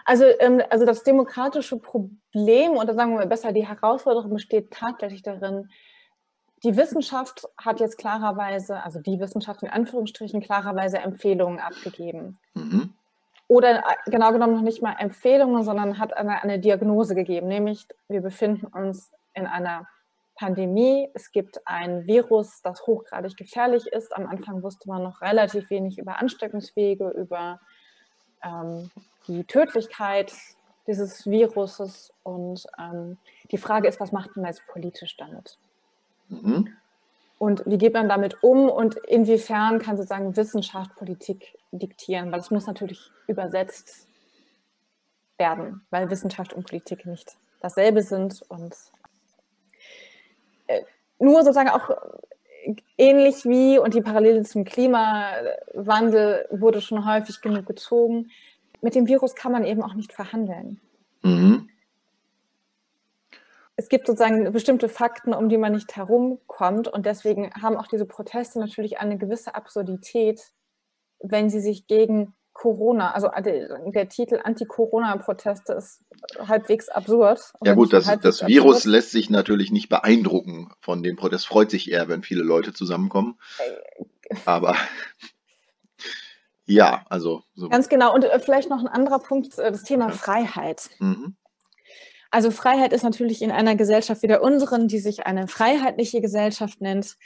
[0.04, 5.22] Also, ähm, also das demokratische Problem oder sagen wir mal besser, die Herausforderung besteht tatsächlich
[5.22, 5.68] darin,
[6.64, 12.38] die Wissenschaft hat jetzt klarerweise, also die Wissenschaft in Anführungsstrichen klarerweise Empfehlungen abgegeben.
[12.54, 12.94] Mhm.
[13.48, 17.86] Oder äh, genau genommen noch nicht mal Empfehlungen, sondern hat eine, eine Diagnose gegeben, nämlich
[18.08, 19.86] wir befinden uns in einer
[20.36, 21.08] Pandemie.
[21.14, 24.14] Es gibt ein Virus, das hochgradig gefährlich ist.
[24.14, 27.60] Am Anfang wusste man noch relativ wenig über Ansteckungswege, über
[28.42, 28.90] ähm,
[29.26, 30.32] die Tödlichkeit
[30.86, 32.12] dieses Viruses.
[32.22, 33.18] Und ähm,
[33.50, 35.58] die Frage ist, was macht man jetzt politisch damit?
[36.28, 36.68] Mhm.
[37.38, 42.32] Und wie geht man damit um und inwiefern kann sozusagen Wissenschaft Politik diktieren?
[42.32, 44.06] Weil es muss natürlich übersetzt
[45.36, 48.74] werden, weil Wissenschaft und Politik nicht dasselbe sind und
[51.18, 51.90] nur sozusagen auch
[52.96, 58.30] ähnlich wie, und die Parallele zum Klimawandel wurde schon häufig genug gezogen,
[58.80, 60.80] mit dem Virus kann man eben auch nicht verhandeln.
[61.22, 61.68] Mhm.
[63.76, 66.88] Es gibt sozusagen bestimmte Fakten, um die man nicht herumkommt.
[66.88, 70.40] Und deswegen haben auch diese Proteste natürlich eine gewisse Absurdität,
[71.20, 76.02] wenn sie sich gegen Corona, also der Titel Anti-Corona-Proteste ist
[76.38, 77.52] halbwegs absurd.
[77.62, 78.92] Ja gut, das, das Virus absurd.
[78.92, 81.46] lässt sich natürlich nicht beeindrucken von dem Protest.
[81.46, 83.38] Freut sich eher, wenn viele Leute zusammenkommen.
[83.58, 84.74] Äh, Aber
[86.64, 87.42] ja, also.
[87.54, 87.68] So.
[87.68, 88.14] Ganz genau.
[88.14, 90.12] Und äh, vielleicht noch ein anderer Punkt, äh, das Thema ja.
[90.12, 90.90] Freiheit.
[90.98, 91.36] Mhm.
[92.30, 96.80] Also Freiheit ist natürlich in einer Gesellschaft wie der unseren, die sich eine freiheitliche Gesellschaft
[96.80, 97.16] nennt,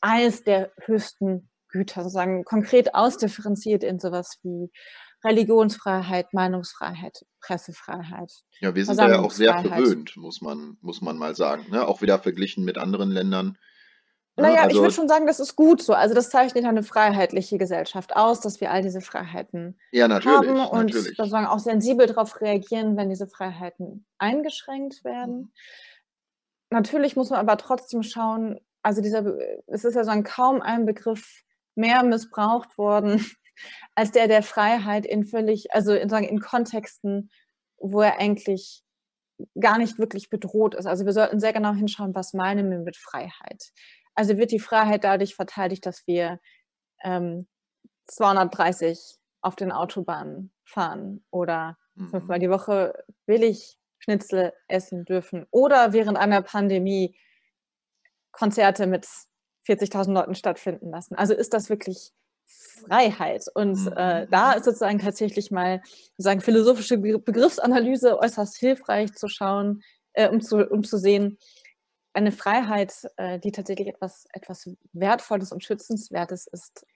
[0.00, 4.70] eines der höchsten Güter, sozusagen konkret ausdifferenziert in sowas wie
[5.24, 8.32] Religionsfreiheit, Meinungsfreiheit, Pressefreiheit.
[8.60, 11.66] Ja, wir sind da ja auch sehr verwöhnt, muss man, muss man mal sagen.
[11.70, 11.86] Ne?
[11.86, 13.58] Auch wieder verglichen mit anderen Ländern.
[14.36, 14.42] Ne?
[14.44, 15.92] Naja, also, ich würde schon sagen, das ist gut so.
[15.92, 20.60] Also das zeichnet eine freiheitliche Gesellschaft aus, dass wir all diese Freiheiten ja, natürlich, haben
[20.60, 21.16] und natürlich.
[21.16, 25.36] sozusagen auch sensibel darauf reagieren, wenn diese Freiheiten eingeschränkt werden.
[25.36, 25.52] Mhm.
[26.70, 29.26] Natürlich muss man aber trotzdem schauen, also dieser,
[29.66, 31.42] es ist ja so ein kaum ein Begriff
[31.74, 33.24] mehr missbraucht worden
[33.94, 37.30] als der der Freiheit in völlig, also in, sagen, in Kontexten,
[37.78, 38.82] wo er eigentlich
[39.58, 40.86] gar nicht wirklich bedroht ist.
[40.86, 43.72] Also wir sollten sehr genau hinschauen, was meinen wir mit Freiheit.
[44.14, 46.40] Also wird die Freiheit dadurch verteidigt, dass wir
[47.02, 47.48] ähm,
[48.06, 52.08] 230 auf den Autobahnen fahren oder mhm.
[52.10, 57.18] fünfmal die Woche billig Schnitzel essen dürfen oder während einer Pandemie
[58.32, 59.06] Konzerte mit
[59.66, 61.14] 40.000 Leuten stattfinden lassen.
[61.14, 62.12] Also ist das wirklich
[62.46, 63.44] Freiheit?
[63.54, 64.30] Und äh, mhm.
[64.30, 65.82] da ist sozusagen tatsächlich mal
[66.16, 71.38] sozusagen philosophische Begriffsanalyse äußerst hilfreich zu schauen, äh, um, zu, um zu sehen,
[72.12, 76.86] eine Freiheit, äh, die tatsächlich etwas, etwas Wertvolles und Schützenswertes ist,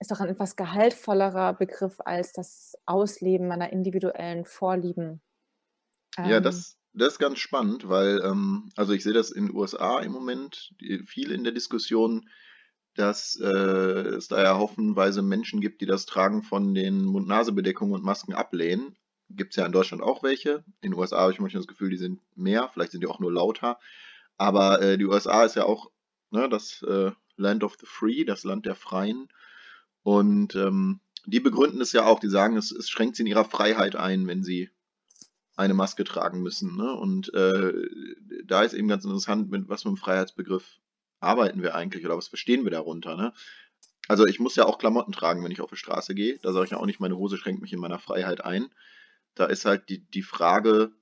[0.00, 5.22] ist doch ein etwas gehaltvollerer Begriff als das Ausleben meiner individuellen Vorlieben.
[6.18, 9.54] Ähm, ja, das, das ist ganz spannend, weil, ähm, also ich sehe das in den
[9.54, 10.72] USA im Moment
[11.04, 12.28] viel in der Diskussion,
[12.94, 18.02] dass äh, es da ja hoffenweise Menschen gibt, die das Tragen von den Mund-Nase-Bedeckungen und
[18.02, 18.96] Masken ablehnen.
[19.28, 20.64] Gibt es ja in Deutschland auch welche.
[20.80, 23.20] In den USA habe ich manchmal das Gefühl, die sind mehr, vielleicht sind die auch
[23.20, 23.78] nur lauter.
[24.38, 25.90] Aber äh, die USA ist ja auch
[26.30, 29.28] ne, das äh, Land of the Free, das Land der Freien.
[30.02, 33.44] Und ähm, die begründen es ja auch, die sagen, es, es schränkt sie in ihrer
[33.44, 34.70] Freiheit ein, wenn sie
[35.56, 36.76] eine Maske tragen müssen.
[36.76, 36.92] Ne?
[36.92, 37.72] Und äh,
[38.44, 40.78] da ist eben ganz interessant, mit was für einem Freiheitsbegriff
[41.18, 43.16] arbeiten wir eigentlich oder was verstehen wir darunter.
[43.16, 43.32] Ne?
[44.06, 46.38] Also ich muss ja auch Klamotten tragen, wenn ich auf die Straße gehe.
[46.42, 48.68] Da sage ich ja auch nicht, meine Hose schränkt mich in meiner Freiheit ein.
[49.34, 50.92] Da ist halt die, die Frage,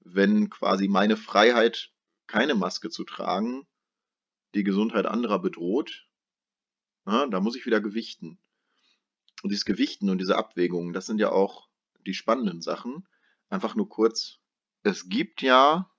[0.00, 1.90] wenn quasi meine Freiheit,
[2.26, 3.66] keine Maske zu tragen,
[4.54, 6.06] die Gesundheit anderer bedroht,
[7.04, 8.38] na, da muss ich wieder gewichten.
[9.42, 11.68] Und dieses Gewichten und diese Abwägungen, das sind ja auch
[12.06, 13.06] die spannenden Sachen
[13.52, 14.38] einfach nur kurz.
[14.82, 15.90] Es gibt ja,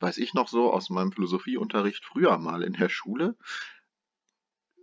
[0.00, 3.36] weiß ich noch so aus meinem Philosophieunterricht früher mal in der Schule,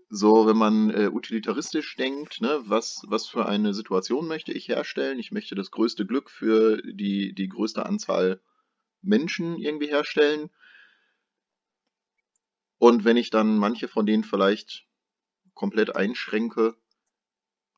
[0.09, 5.19] so wenn man äh, utilitaristisch denkt, ne, was, was für eine Situation möchte ich herstellen?
[5.19, 8.41] Ich möchte das größte Glück für die, die größte Anzahl
[9.01, 10.49] Menschen irgendwie herstellen.
[12.79, 14.87] Und wenn ich dann manche von denen vielleicht
[15.53, 16.75] komplett einschränke,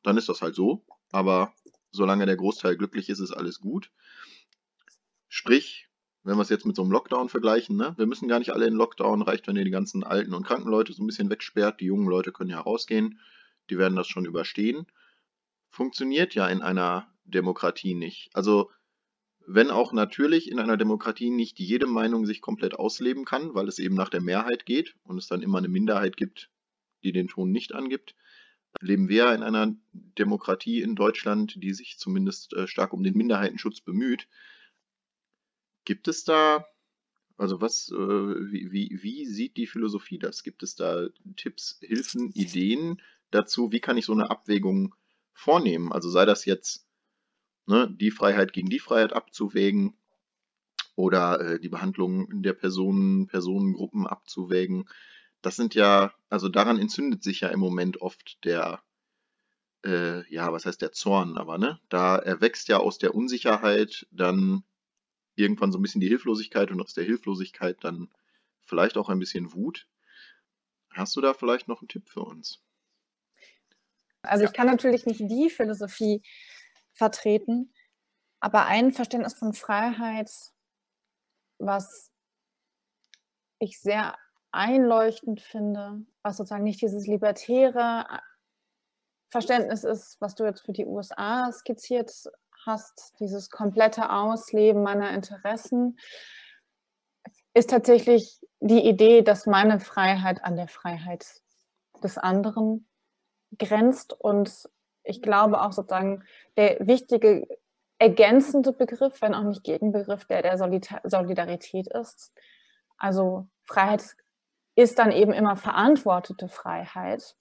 [0.02, 0.86] dann ist das halt so.
[1.10, 1.52] Aber
[1.90, 3.90] solange der Großteil glücklich ist, ist alles gut.
[5.34, 5.88] Sprich,
[6.24, 8.66] wenn wir es jetzt mit so einem Lockdown vergleichen, ne, wir müssen gar nicht alle
[8.66, 11.80] in Lockdown, reicht, wenn ihr die ganzen alten und kranken Leute so ein bisschen wegsperrt.
[11.80, 13.18] Die jungen Leute können ja rausgehen,
[13.70, 14.86] die werden das schon überstehen.
[15.70, 18.28] Funktioniert ja in einer Demokratie nicht.
[18.34, 18.70] Also,
[19.46, 23.78] wenn auch natürlich in einer Demokratie nicht jede Meinung sich komplett ausleben kann, weil es
[23.78, 26.50] eben nach der Mehrheit geht und es dann immer eine Minderheit gibt,
[27.04, 28.14] die den Ton nicht angibt,
[28.80, 33.80] leben wir in einer Demokratie in Deutschland, die sich zumindest äh, stark um den Minderheitenschutz
[33.80, 34.28] bemüht.
[35.84, 36.66] Gibt es da,
[37.36, 40.42] also was, äh, wie, wie, wie sieht die Philosophie das?
[40.42, 43.72] Gibt es da Tipps, Hilfen, Ideen dazu?
[43.72, 44.94] Wie kann ich so eine Abwägung
[45.32, 45.92] vornehmen?
[45.92, 46.86] Also sei das jetzt
[47.66, 49.94] ne, die Freiheit gegen die Freiheit abzuwägen
[50.94, 54.88] oder äh, die Behandlung der Personen, Personengruppen abzuwägen.
[55.40, 58.82] Das sind ja, also daran entzündet sich ja im Moment oft der,
[59.84, 64.62] äh, ja, was heißt der Zorn, aber ne, da erwächst ja aus der Unsicherheit dann
[65.34, 68.10] irgendwann so ein bisschen die Hilflosigkeit und aus der Hilflosigkeit dann
[68.60, 69.88] vielleicht auch ein bisschen Wut.
[70.90, 72.62] Hast du da vielleicht noch einen Tipp für uns?
[74.22, 76.22] Also ich kann natürlich nicht die Philosophie
[76.92, 77.72] vertreten,
[78.40, 80.30] aber ein Verständnis von Freiheit,
[81.58, 82.12] was
[83.58, 84.16] ich sehr
[84.52, 88.06] einleuchtend finde, was sozusagen nicht dieses libertäre
[89.30, 92.12] Verständnis ist, was du jetzt für die USA skizziert
[92.66, 95.98] hast, dieses komplette Ausleben meiner Interessen,
[97.54, 101.26] ist tatsächlich die Idee, dass meine Freiheit an der Freiheit
[102.02, 102.86] des anderen
[103.58, 104.12] grenzt.
[104.18, 104.68] Und
[105.04, 106.24] ich glaube auch sozusagen,
[106.56, 107.46] der wichtige
[107.98, 112.32] ergänzende Begriff, wenn auch nicht Gegenbegriff, der der Solidarität ist.
[112.96, 114.16] Also Freiheit
[114.74, 117.36] ist dann eben immer verantwortete Freiheit.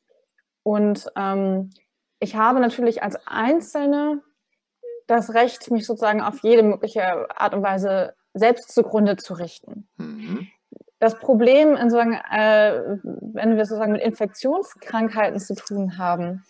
[0.64, 1.72] Und ähm,
[2.20, 4.22] ich habe natürlich als Einzelne
[5.12, 9.88] das Recht, mich sozusagen auf jede mögliche Art und Weise selbst zugrunde zu richten.
[9.98, 10.48] Mhm.
[11.00, 16.44] Das Problem, insofern, äh, wenn wir sozusagen mit Infektionskrankheiten zu tun haben,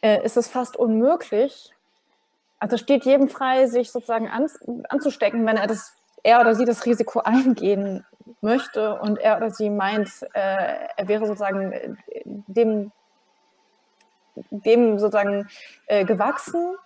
[0.00, 1.72] äh, ist es fast unmöglich.
[2.58, 4.48] Also steht jedem frei, sich sozusagen an,
[4.88, 8.04] anzustecken, wenn er das er oder sie das Risiko eingehen
[8.40, 12.90] möchte und er oder sie meint, äh, er wäre sozusagen äh, dem,
[14.50, 15.48] dem sozusagen
[15.86, 16.76] äh, gewachsen.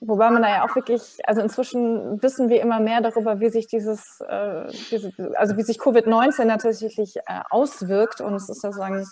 [0.00, 3.66] Wobei man da ja auch wirklich, also inzwischen wissen wir immer mehr darüber, wie sich
[3.66, 8.22] dieses, äh, diese, also wie sich Covid-19 tatsächlich äh, auswirkt.
[8.22, 9.06] Und es ist sozusagen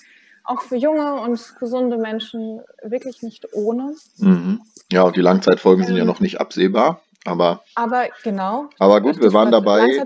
[0.45, 3.95] auch für junge und gesunde Menschen wirklich nicht ohne.
[4.17, 4.63] Mhm.
[4.91, 7.03] Ja, und die Langzeitfolgen ähm, sind ja ähm, noch nicht absehbar.
[7.27, 8.71] Aber, aber genau.
[8.79, 10.03] Aber gut, wir waren dabei.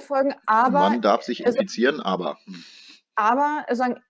[0.47, 2.39] Aber man darf sich infizieren, es, aber.
[3.15, 4.01] Aber sagen,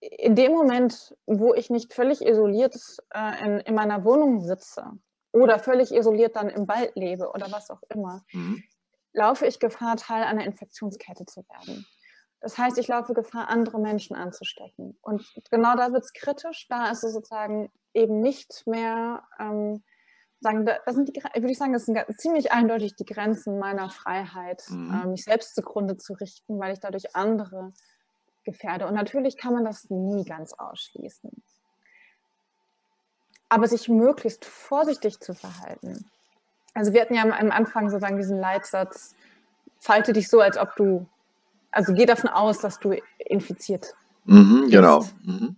[0.00, 2.76] in dem Moment, wo ich nicht völlig isoliert
[3.12, 4.84] äh, in, in, meiner Wohnung sitze
[5.32, 8.62] oder völlig isoliert dann im Wald lebe oder was auch immer, mhm.
[9.12, 11.86] laufe ich Gefahr, Teil einer Infektionskette zu werden.
[12.40, 14.96] Das heißt, ich laufe Gefahr, andere Menschen anzustecken.
[15.02, 16.66] Und genau da wird es kritisch.
[16.68, 19.82] Da ist es sozusagen eben nicht mehr ähm,
[20.40, 23.90] sagen, da, das sind die, würde ich sagen, das sind ziemlich eindeutig die Grenzen meiner
[23.90, 25.02] Freiheit, mhm.
[25.04, 27.72] äh, mich selbst zugrunde zu richten, weil ich dadurch andere
[28.44, 28.86] gefährde.
[28.86, 31.30] Und natürlich kann man das nie ganz ausschließen.
[33.50, 36.06] Aber sich möglichst vorsichtig zu verhalten.
[36.72, 39.14] Also wir hatten ja am Anfang sozusagen diesen Leitsatz,
[39.78, 41.06] falte dich so, als ob du,
[41.70, 45.04] also geh davon aus, dass du infiziert mhm, Genau.
[45.22, 45.56] Mhm.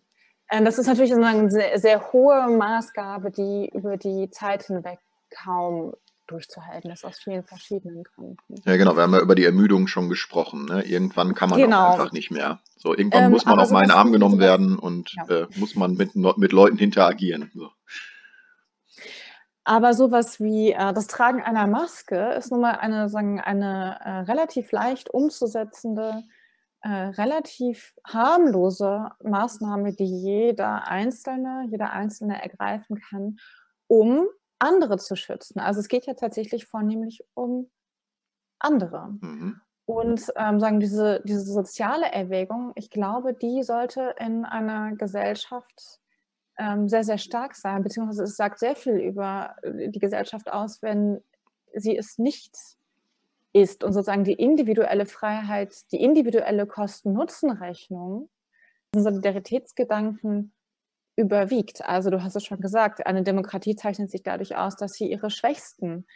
[0.50, 4.98] Ähm, das ist natürlich eine sehr, sehr hohe Maßgabe, die über die Zeit hinweg
[5.30, 5.94] kaum
[6.26, 8.54] durchzuhalten ist, aus vielen verschiedenen Gründen.
[8.64, 8.96] Ja, genau.
[8.96, 10.66] Wir haben ja über die Ermüdung schon gesprochen.
[10.66, 10.82] Ne?
[10.84, 11.92] Irgendwann kann man genau.
[11.92, 12.60] einfach nicht mehr.
[12.76, 15.42] So, irgendwann ähm, muss man auf meinen Arm genommen werden und ja.
[15.42, 17.50] äh, muss man mit, mit Leuten interagieren.
[17.54, 17.70] So.
[19.64, 24.10] Aber sowas wie äh, das Tragen einer Maske ist nun mal eine, sagen, eine äh,
[24.30, 26.22] relativ leicht umzusetzende
[26.82, 33.36] äh, relativ harmlose Maßnahme, die jeder Einzelne, jeder Einzelne ergreifen kann,
[33.86, 34.26] um
[34.62, 35.58] andere zu schützen.
[35.58, 37.70] Also es geht ja tatsächlich vornehmlich um
[38.58, 39.08] andere.
[39.20, 39.60] Mhm.
[39.84, 45.98] Und ähm, sagen diese, diese soziale Erwägung, ich glaube, die sollte in einer Gesellschaft
[46.56, 51.20] ähm, sehr, sehr stark sein, beziehungsweise es sagt sehr viel über die Gesellschaft aus, wenn
[51.74, 52.56] sie es nicht
[53.52, 58.28] ist und sozusagen die individuelle Freiheit, die individuelle Kosten-Nutzen-Rechnung,
[58.94, 60.52] Solidaritätsgedanken
[61.22, 61.84] überwiegt.
[61.84, 65.30] Also du hast es schon gesagt, eine Demokratie zeichnet sich dadurch aus, dass sie ihre
[65.30, 66.06] Schwächsten,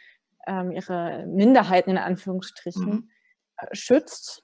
[0.45, 3.09] ähm, ihre Minderheiten in Anführungsstrichen mhm.
[3.57, 4.43] äh, schützt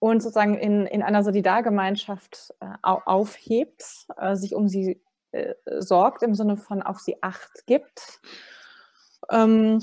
[0.00, 3.84] und sozusagen in, in einer Solidargemeinschaft äh, aufhebt,
[4.16, 5.00] äh, sich um sie
[5.32, 8.20] äh, sorgt, im Sinne von auf sie Acht gibt.
[9.30, 9.80] Ähm,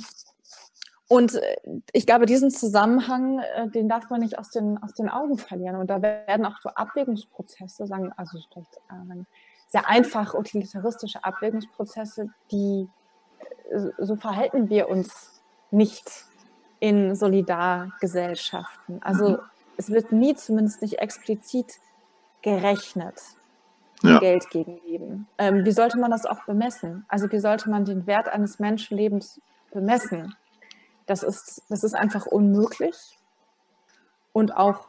[1.07, 1.55] und äh,
[1.93, 5.77] ich glaube, diesen Zusammenhang, äh, den darf man nicht aus den, aus den Augen verlieren.
[5.77, 9.25] Und da werden auch so Abwägungsprozesse, sagen, also äh,
[9.67, 12.87] sehr einfach utilitaristische Abwägungsprozesse, die
[13.97, 16.25] so verhalten wir uns nicht
[16.79, 19.01] in Solidargesellschaften.
[19.01, 19.39] Also mhm.
[19.77, 21.79] es wird nie, zumindest nicht explizit,
[22.41, 23.21] gerechnet.
[24.03, 24.19] Ja.
[24.19, 25.27] Geld gegen Leben.
[25.39, 27.03] Ähm, wie sollte man das auch bemessen?
[27.07, 30.35] Also wie sollte man den Wert eines Menschenlebens bemessen?
[31.07, 32.95] Das ist, das ist einfach unmöglich.
[34.33, 34.87] Und auch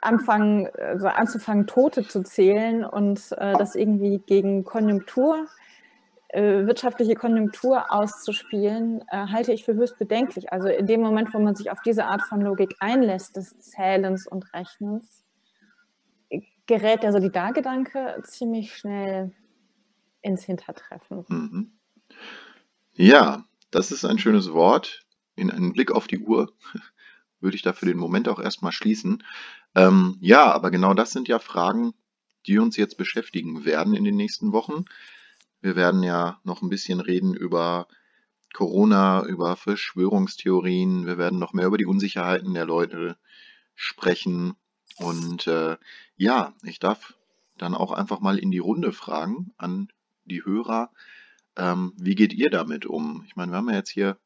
[0.00, 5.46] anfangen, also anzufangen, Tote zu zählen und äh, das irgendwie gegen Konjunktur,
[6.28, 10.52] äh, wirtschaftliche Konjunktur auszuspielen, äh, halte ich für höchst bedenklich.
[10.52, 14.26] Also in dem Moment, wo man sich auf diese Art von Logik einlässt, des Zählens
[14.26, 15.24] und Rechnens,
[16.66, 19.32] gerät der Solidargedanke ziemlich schnell
[20.20, 21.24] ins Hintertreffen.
[21.28, 21.72] Mhm.
[22.92, 26.52] Ja, das ist ein schönes Wort in einen Blick auf die Uhr
[27.40, 29.22] würde ich da für den Moment auch erstmal schließen.
[29.78, 31.94] Ähm, ja, aber genau das sind ja Fragen,
[32.46, 34.86] die uns jetzt beschäftigen werden in den nächsten Wochen.
[35.60, 37.86] Wir werden ja noch ein bisschen reden über
[38.52, 41.06] Corona, über Verschwörungstheorien.
[41.06, 43.18] Wir werden noch mehr über die Unsicherheiten der Leute
[43.76, 44.54] sprechen.
[44.96, 45.76] Und äh,
[46.16, 47.14] ja, ich darf
[47.56, 49.92] dann auch einfach mal in die Runde fragen an
[50.24, 50.90] die Hörer,
[51.54, 53.22] ähm, wie geht ihr damit um?
[53.28, 54.18] Ich meine, wir haben ja jetzt hier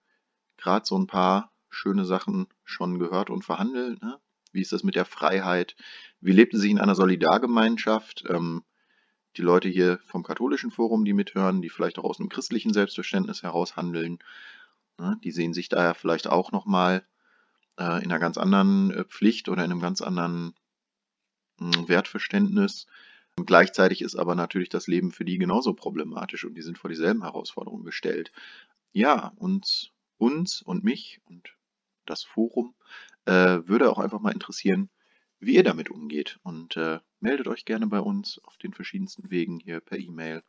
[0.57, 4.03] gerade so ein paar schöne Sachen schon gehört und verhandelt.
[4.03, 4.19] Ne?
[4.53, 5.77] Wie ist das mit der Freiheit?
[6.21, 8.25] Wie lebt es sich in einer Solidargemeinschaft?
[8.29, 8.63] Ähm,
[9.37, 13.43] die Leute hier vom katholischen Forum, die mithören, die vielleicht auch aus einem christlichen Selbstverständnis
[13.43, 14.19] heraus handeln,
[14.99, 15.19] ne?
[15.25, 17.05] die sehen sich daher vielleicht auch nochmal
[17.79, 20.55] äh, in einer ganz anderen äh, Pflicht oder in einem ganz anderen
[21.59, 22.87] mh, hm, Wertverständnis.
[23.37, 26.91] Und gleichzeitig ist aber natürlich das Leben für die genauso problematisch und die sind vor
[26.91, 28.31] dieselben Herausforderungen gestellt.
[28.93, 31.55] Ja, und uns und mich und
[32.05, 32.75] das Forum
[33.27, 34.91] äh, würde auch einfach mal interessieren,
[35.41, 36.39] wie ihr damit umgeht.
[36.43, 40.43] Und äh, meldet euch gerne bei uns auf den verschiedensten Wegen hier per E-Mail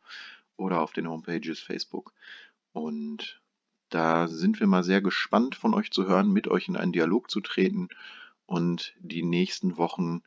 [0.56, 2.12] oder auf den Homepages Facebook.
[2.72, 3.40] Und
[3.90, 7.30] da sind wir mal sehr gespannt von euch zu hören, mit euch in einen Dialog
[7.30, 7.88] zu treten
[8.46, 10.22] und die nächsten Wochen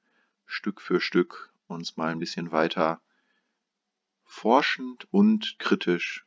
[0.46, 3.02] Stück für Stück uns mal ein bisschen weiter
[4.24, 6.26] forschend und kritisch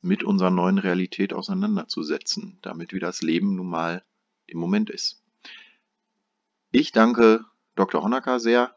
[0.00, 4.04] mit unserer neuen Realität auseinanderzusetzen, damit wie das Leben nun mal
[4.48, 5.22] im Moment ist.
[6.70, 7.44] Ich danke
[7.74, 8.02] Dr.
[8.02, 8.76] Honecker sehr,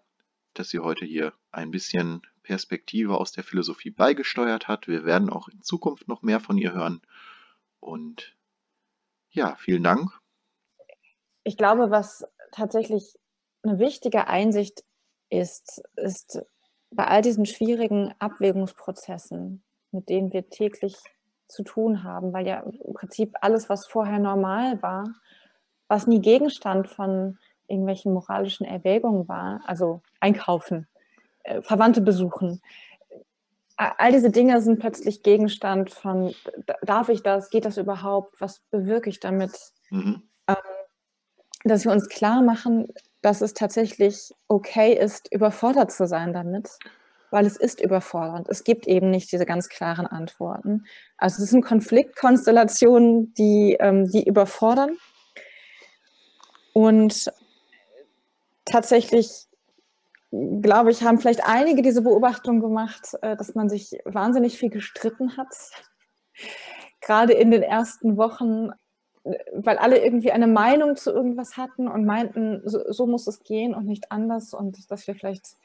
[0.54, 4.88] dass sie heute hier ein bisschen Perspektive aus der Philosophie beigesteuert hat.
[4.88, 7.02] Wir werden auch in Zukunft noch mehr von ihr hören.
[7.80, 8.36] Und
[9.32, 10.12] ja, vielen Dank.
[11.44, 13.18] Ich glaube, was tatsächlich
[13.64, 14.84] eine wichtige Einsicht
[15.30, 16.42] ist, ist
[16.92, 20.98] bei all diesen schwierigen Abwägungsprozessen, mit denen wir täglich
[21.48, 25.06] zu tun haben, weil ja im Prinzip alles, was vorher normal war,
[25.92, 27.38] was nie Gegenstand von
[27.68, 30.88] irgendwelchen moralischen Erwägungen war, also einkaufen,
[31.44, 32.62] äh, Verwandte besuchen,
[33.76, 36.34] all diese Dinge sind plötzlich Gegenstand von,
[36.84, 39.52] darf ich das, geht das überhaupt, was bewirke ich damit?
[39.90, 40.24] Mhm.
[40.48, 40.56] Ähm,
[41.66, 42.88] dass wir uns klar machen,
[43.22, 46.70] dass es tatsächlich okay ist, überfordert zu sein damit,
[47.32, 48.48] weil es ist überfordernd.
[48.50, 50.86] Es gibt eben nicht diese ganz klaren Antworten.
[51.18, 54.98] Also es sind Konfliktkonstellationen, die, ähm, die überfordern.
[56.74, 57.32] Und
[58.66, 59.48] tatsächlich,
[60.32, 65.38] glaube ich, haben vielleicht einige diese Beobachtung gemacht, äh, dass man sich wahnsinnig viel gestritten
[65.38, 65.54] hat.
[67.02, 68.72] Gerade in den ersten Wochen
[69.54, 73.76] weil alle irgendwie eine Meinung zu irgendwas hatten und meinten, so, so, muss es gehen
[73.76, 75.58] und nicht anders und dass wir vielleicht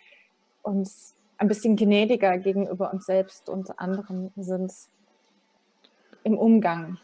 [0.62, 4.72] uns ein bisschen gnädiger gegenüber uns selbst und anderen sind
[6.22, 6.98] im Umgang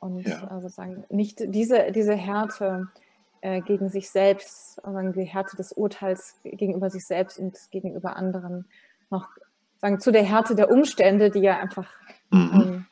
[0.00, 0.44] und ja.
[0.48, 2.88] also sagen nicht diese, diese Härte
[3.40, 8.66] äh, gegen sich selbst, sondern die Härte des Urteils gegenüber sich selbst und gegenüber anderen
[9.10, 9.28] noch
[9.78, 11.88] sagen zu der Härte der Umstände, die ja einfach
[12.30, 12.50] mhm.
[12.52, 12.86] ähm,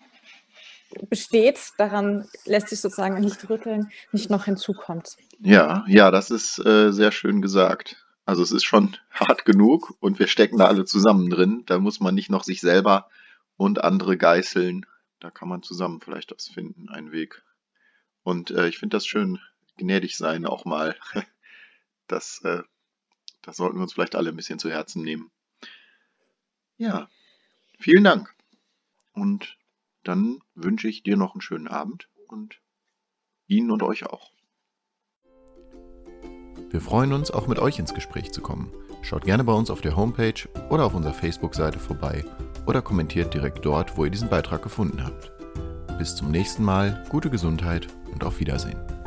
[1.09, 5.17] besteht, daran lässt sich sozusagen nicht rütteln, nicht noch hinzukommt.
[5.41, 8.05] Ja, ja, das ist äh, sehr schön gesagt.
[8.27, 11.63] Also es ist schon hart genug und wir stecken da alle zusammen drin.
[11.67, 13.09] Da muss man nicht noch sich selber
[13.57, 14.87] und andere geißeln.
[15.21, 17.43] Da kann man zusammen vielleicht was finden, einen Weg.
[18.23, 19.39] Und äh, ich finde das schön,
[19.77, 20.97] gnädig sein auch mal.
[22.07, 22.63] Das, äh,
[23.41, 25.31] das sollten wir uns vielleicht alle ein bisschen zu Herzen nehmen.
[26.77, 27.09] Ja,
[27.79, 28.35] vielen Dank.
[29.15, 29.57] Und
[30.03, 32.61] dann wünsche ich dir noch einen schönen Abend und
[33.47, 34.33] Ihnen und euch auch.
[36.71, 38.71] Wir freuen uns, auch mit euch ins Gespräch zu kommen.
[39.03, 42.25] Schaut gerne bei uns auf der Homepage oder auf unserer Facebook-Seite vorbei
[42.67, 45.31] oder kommentiert direkt dort, wo ihr diesen Beitrag gefunden habt.
[45.99, 49.04] Bis zum nächsten Mal, gute Gesundheit und auf Wiedersehen.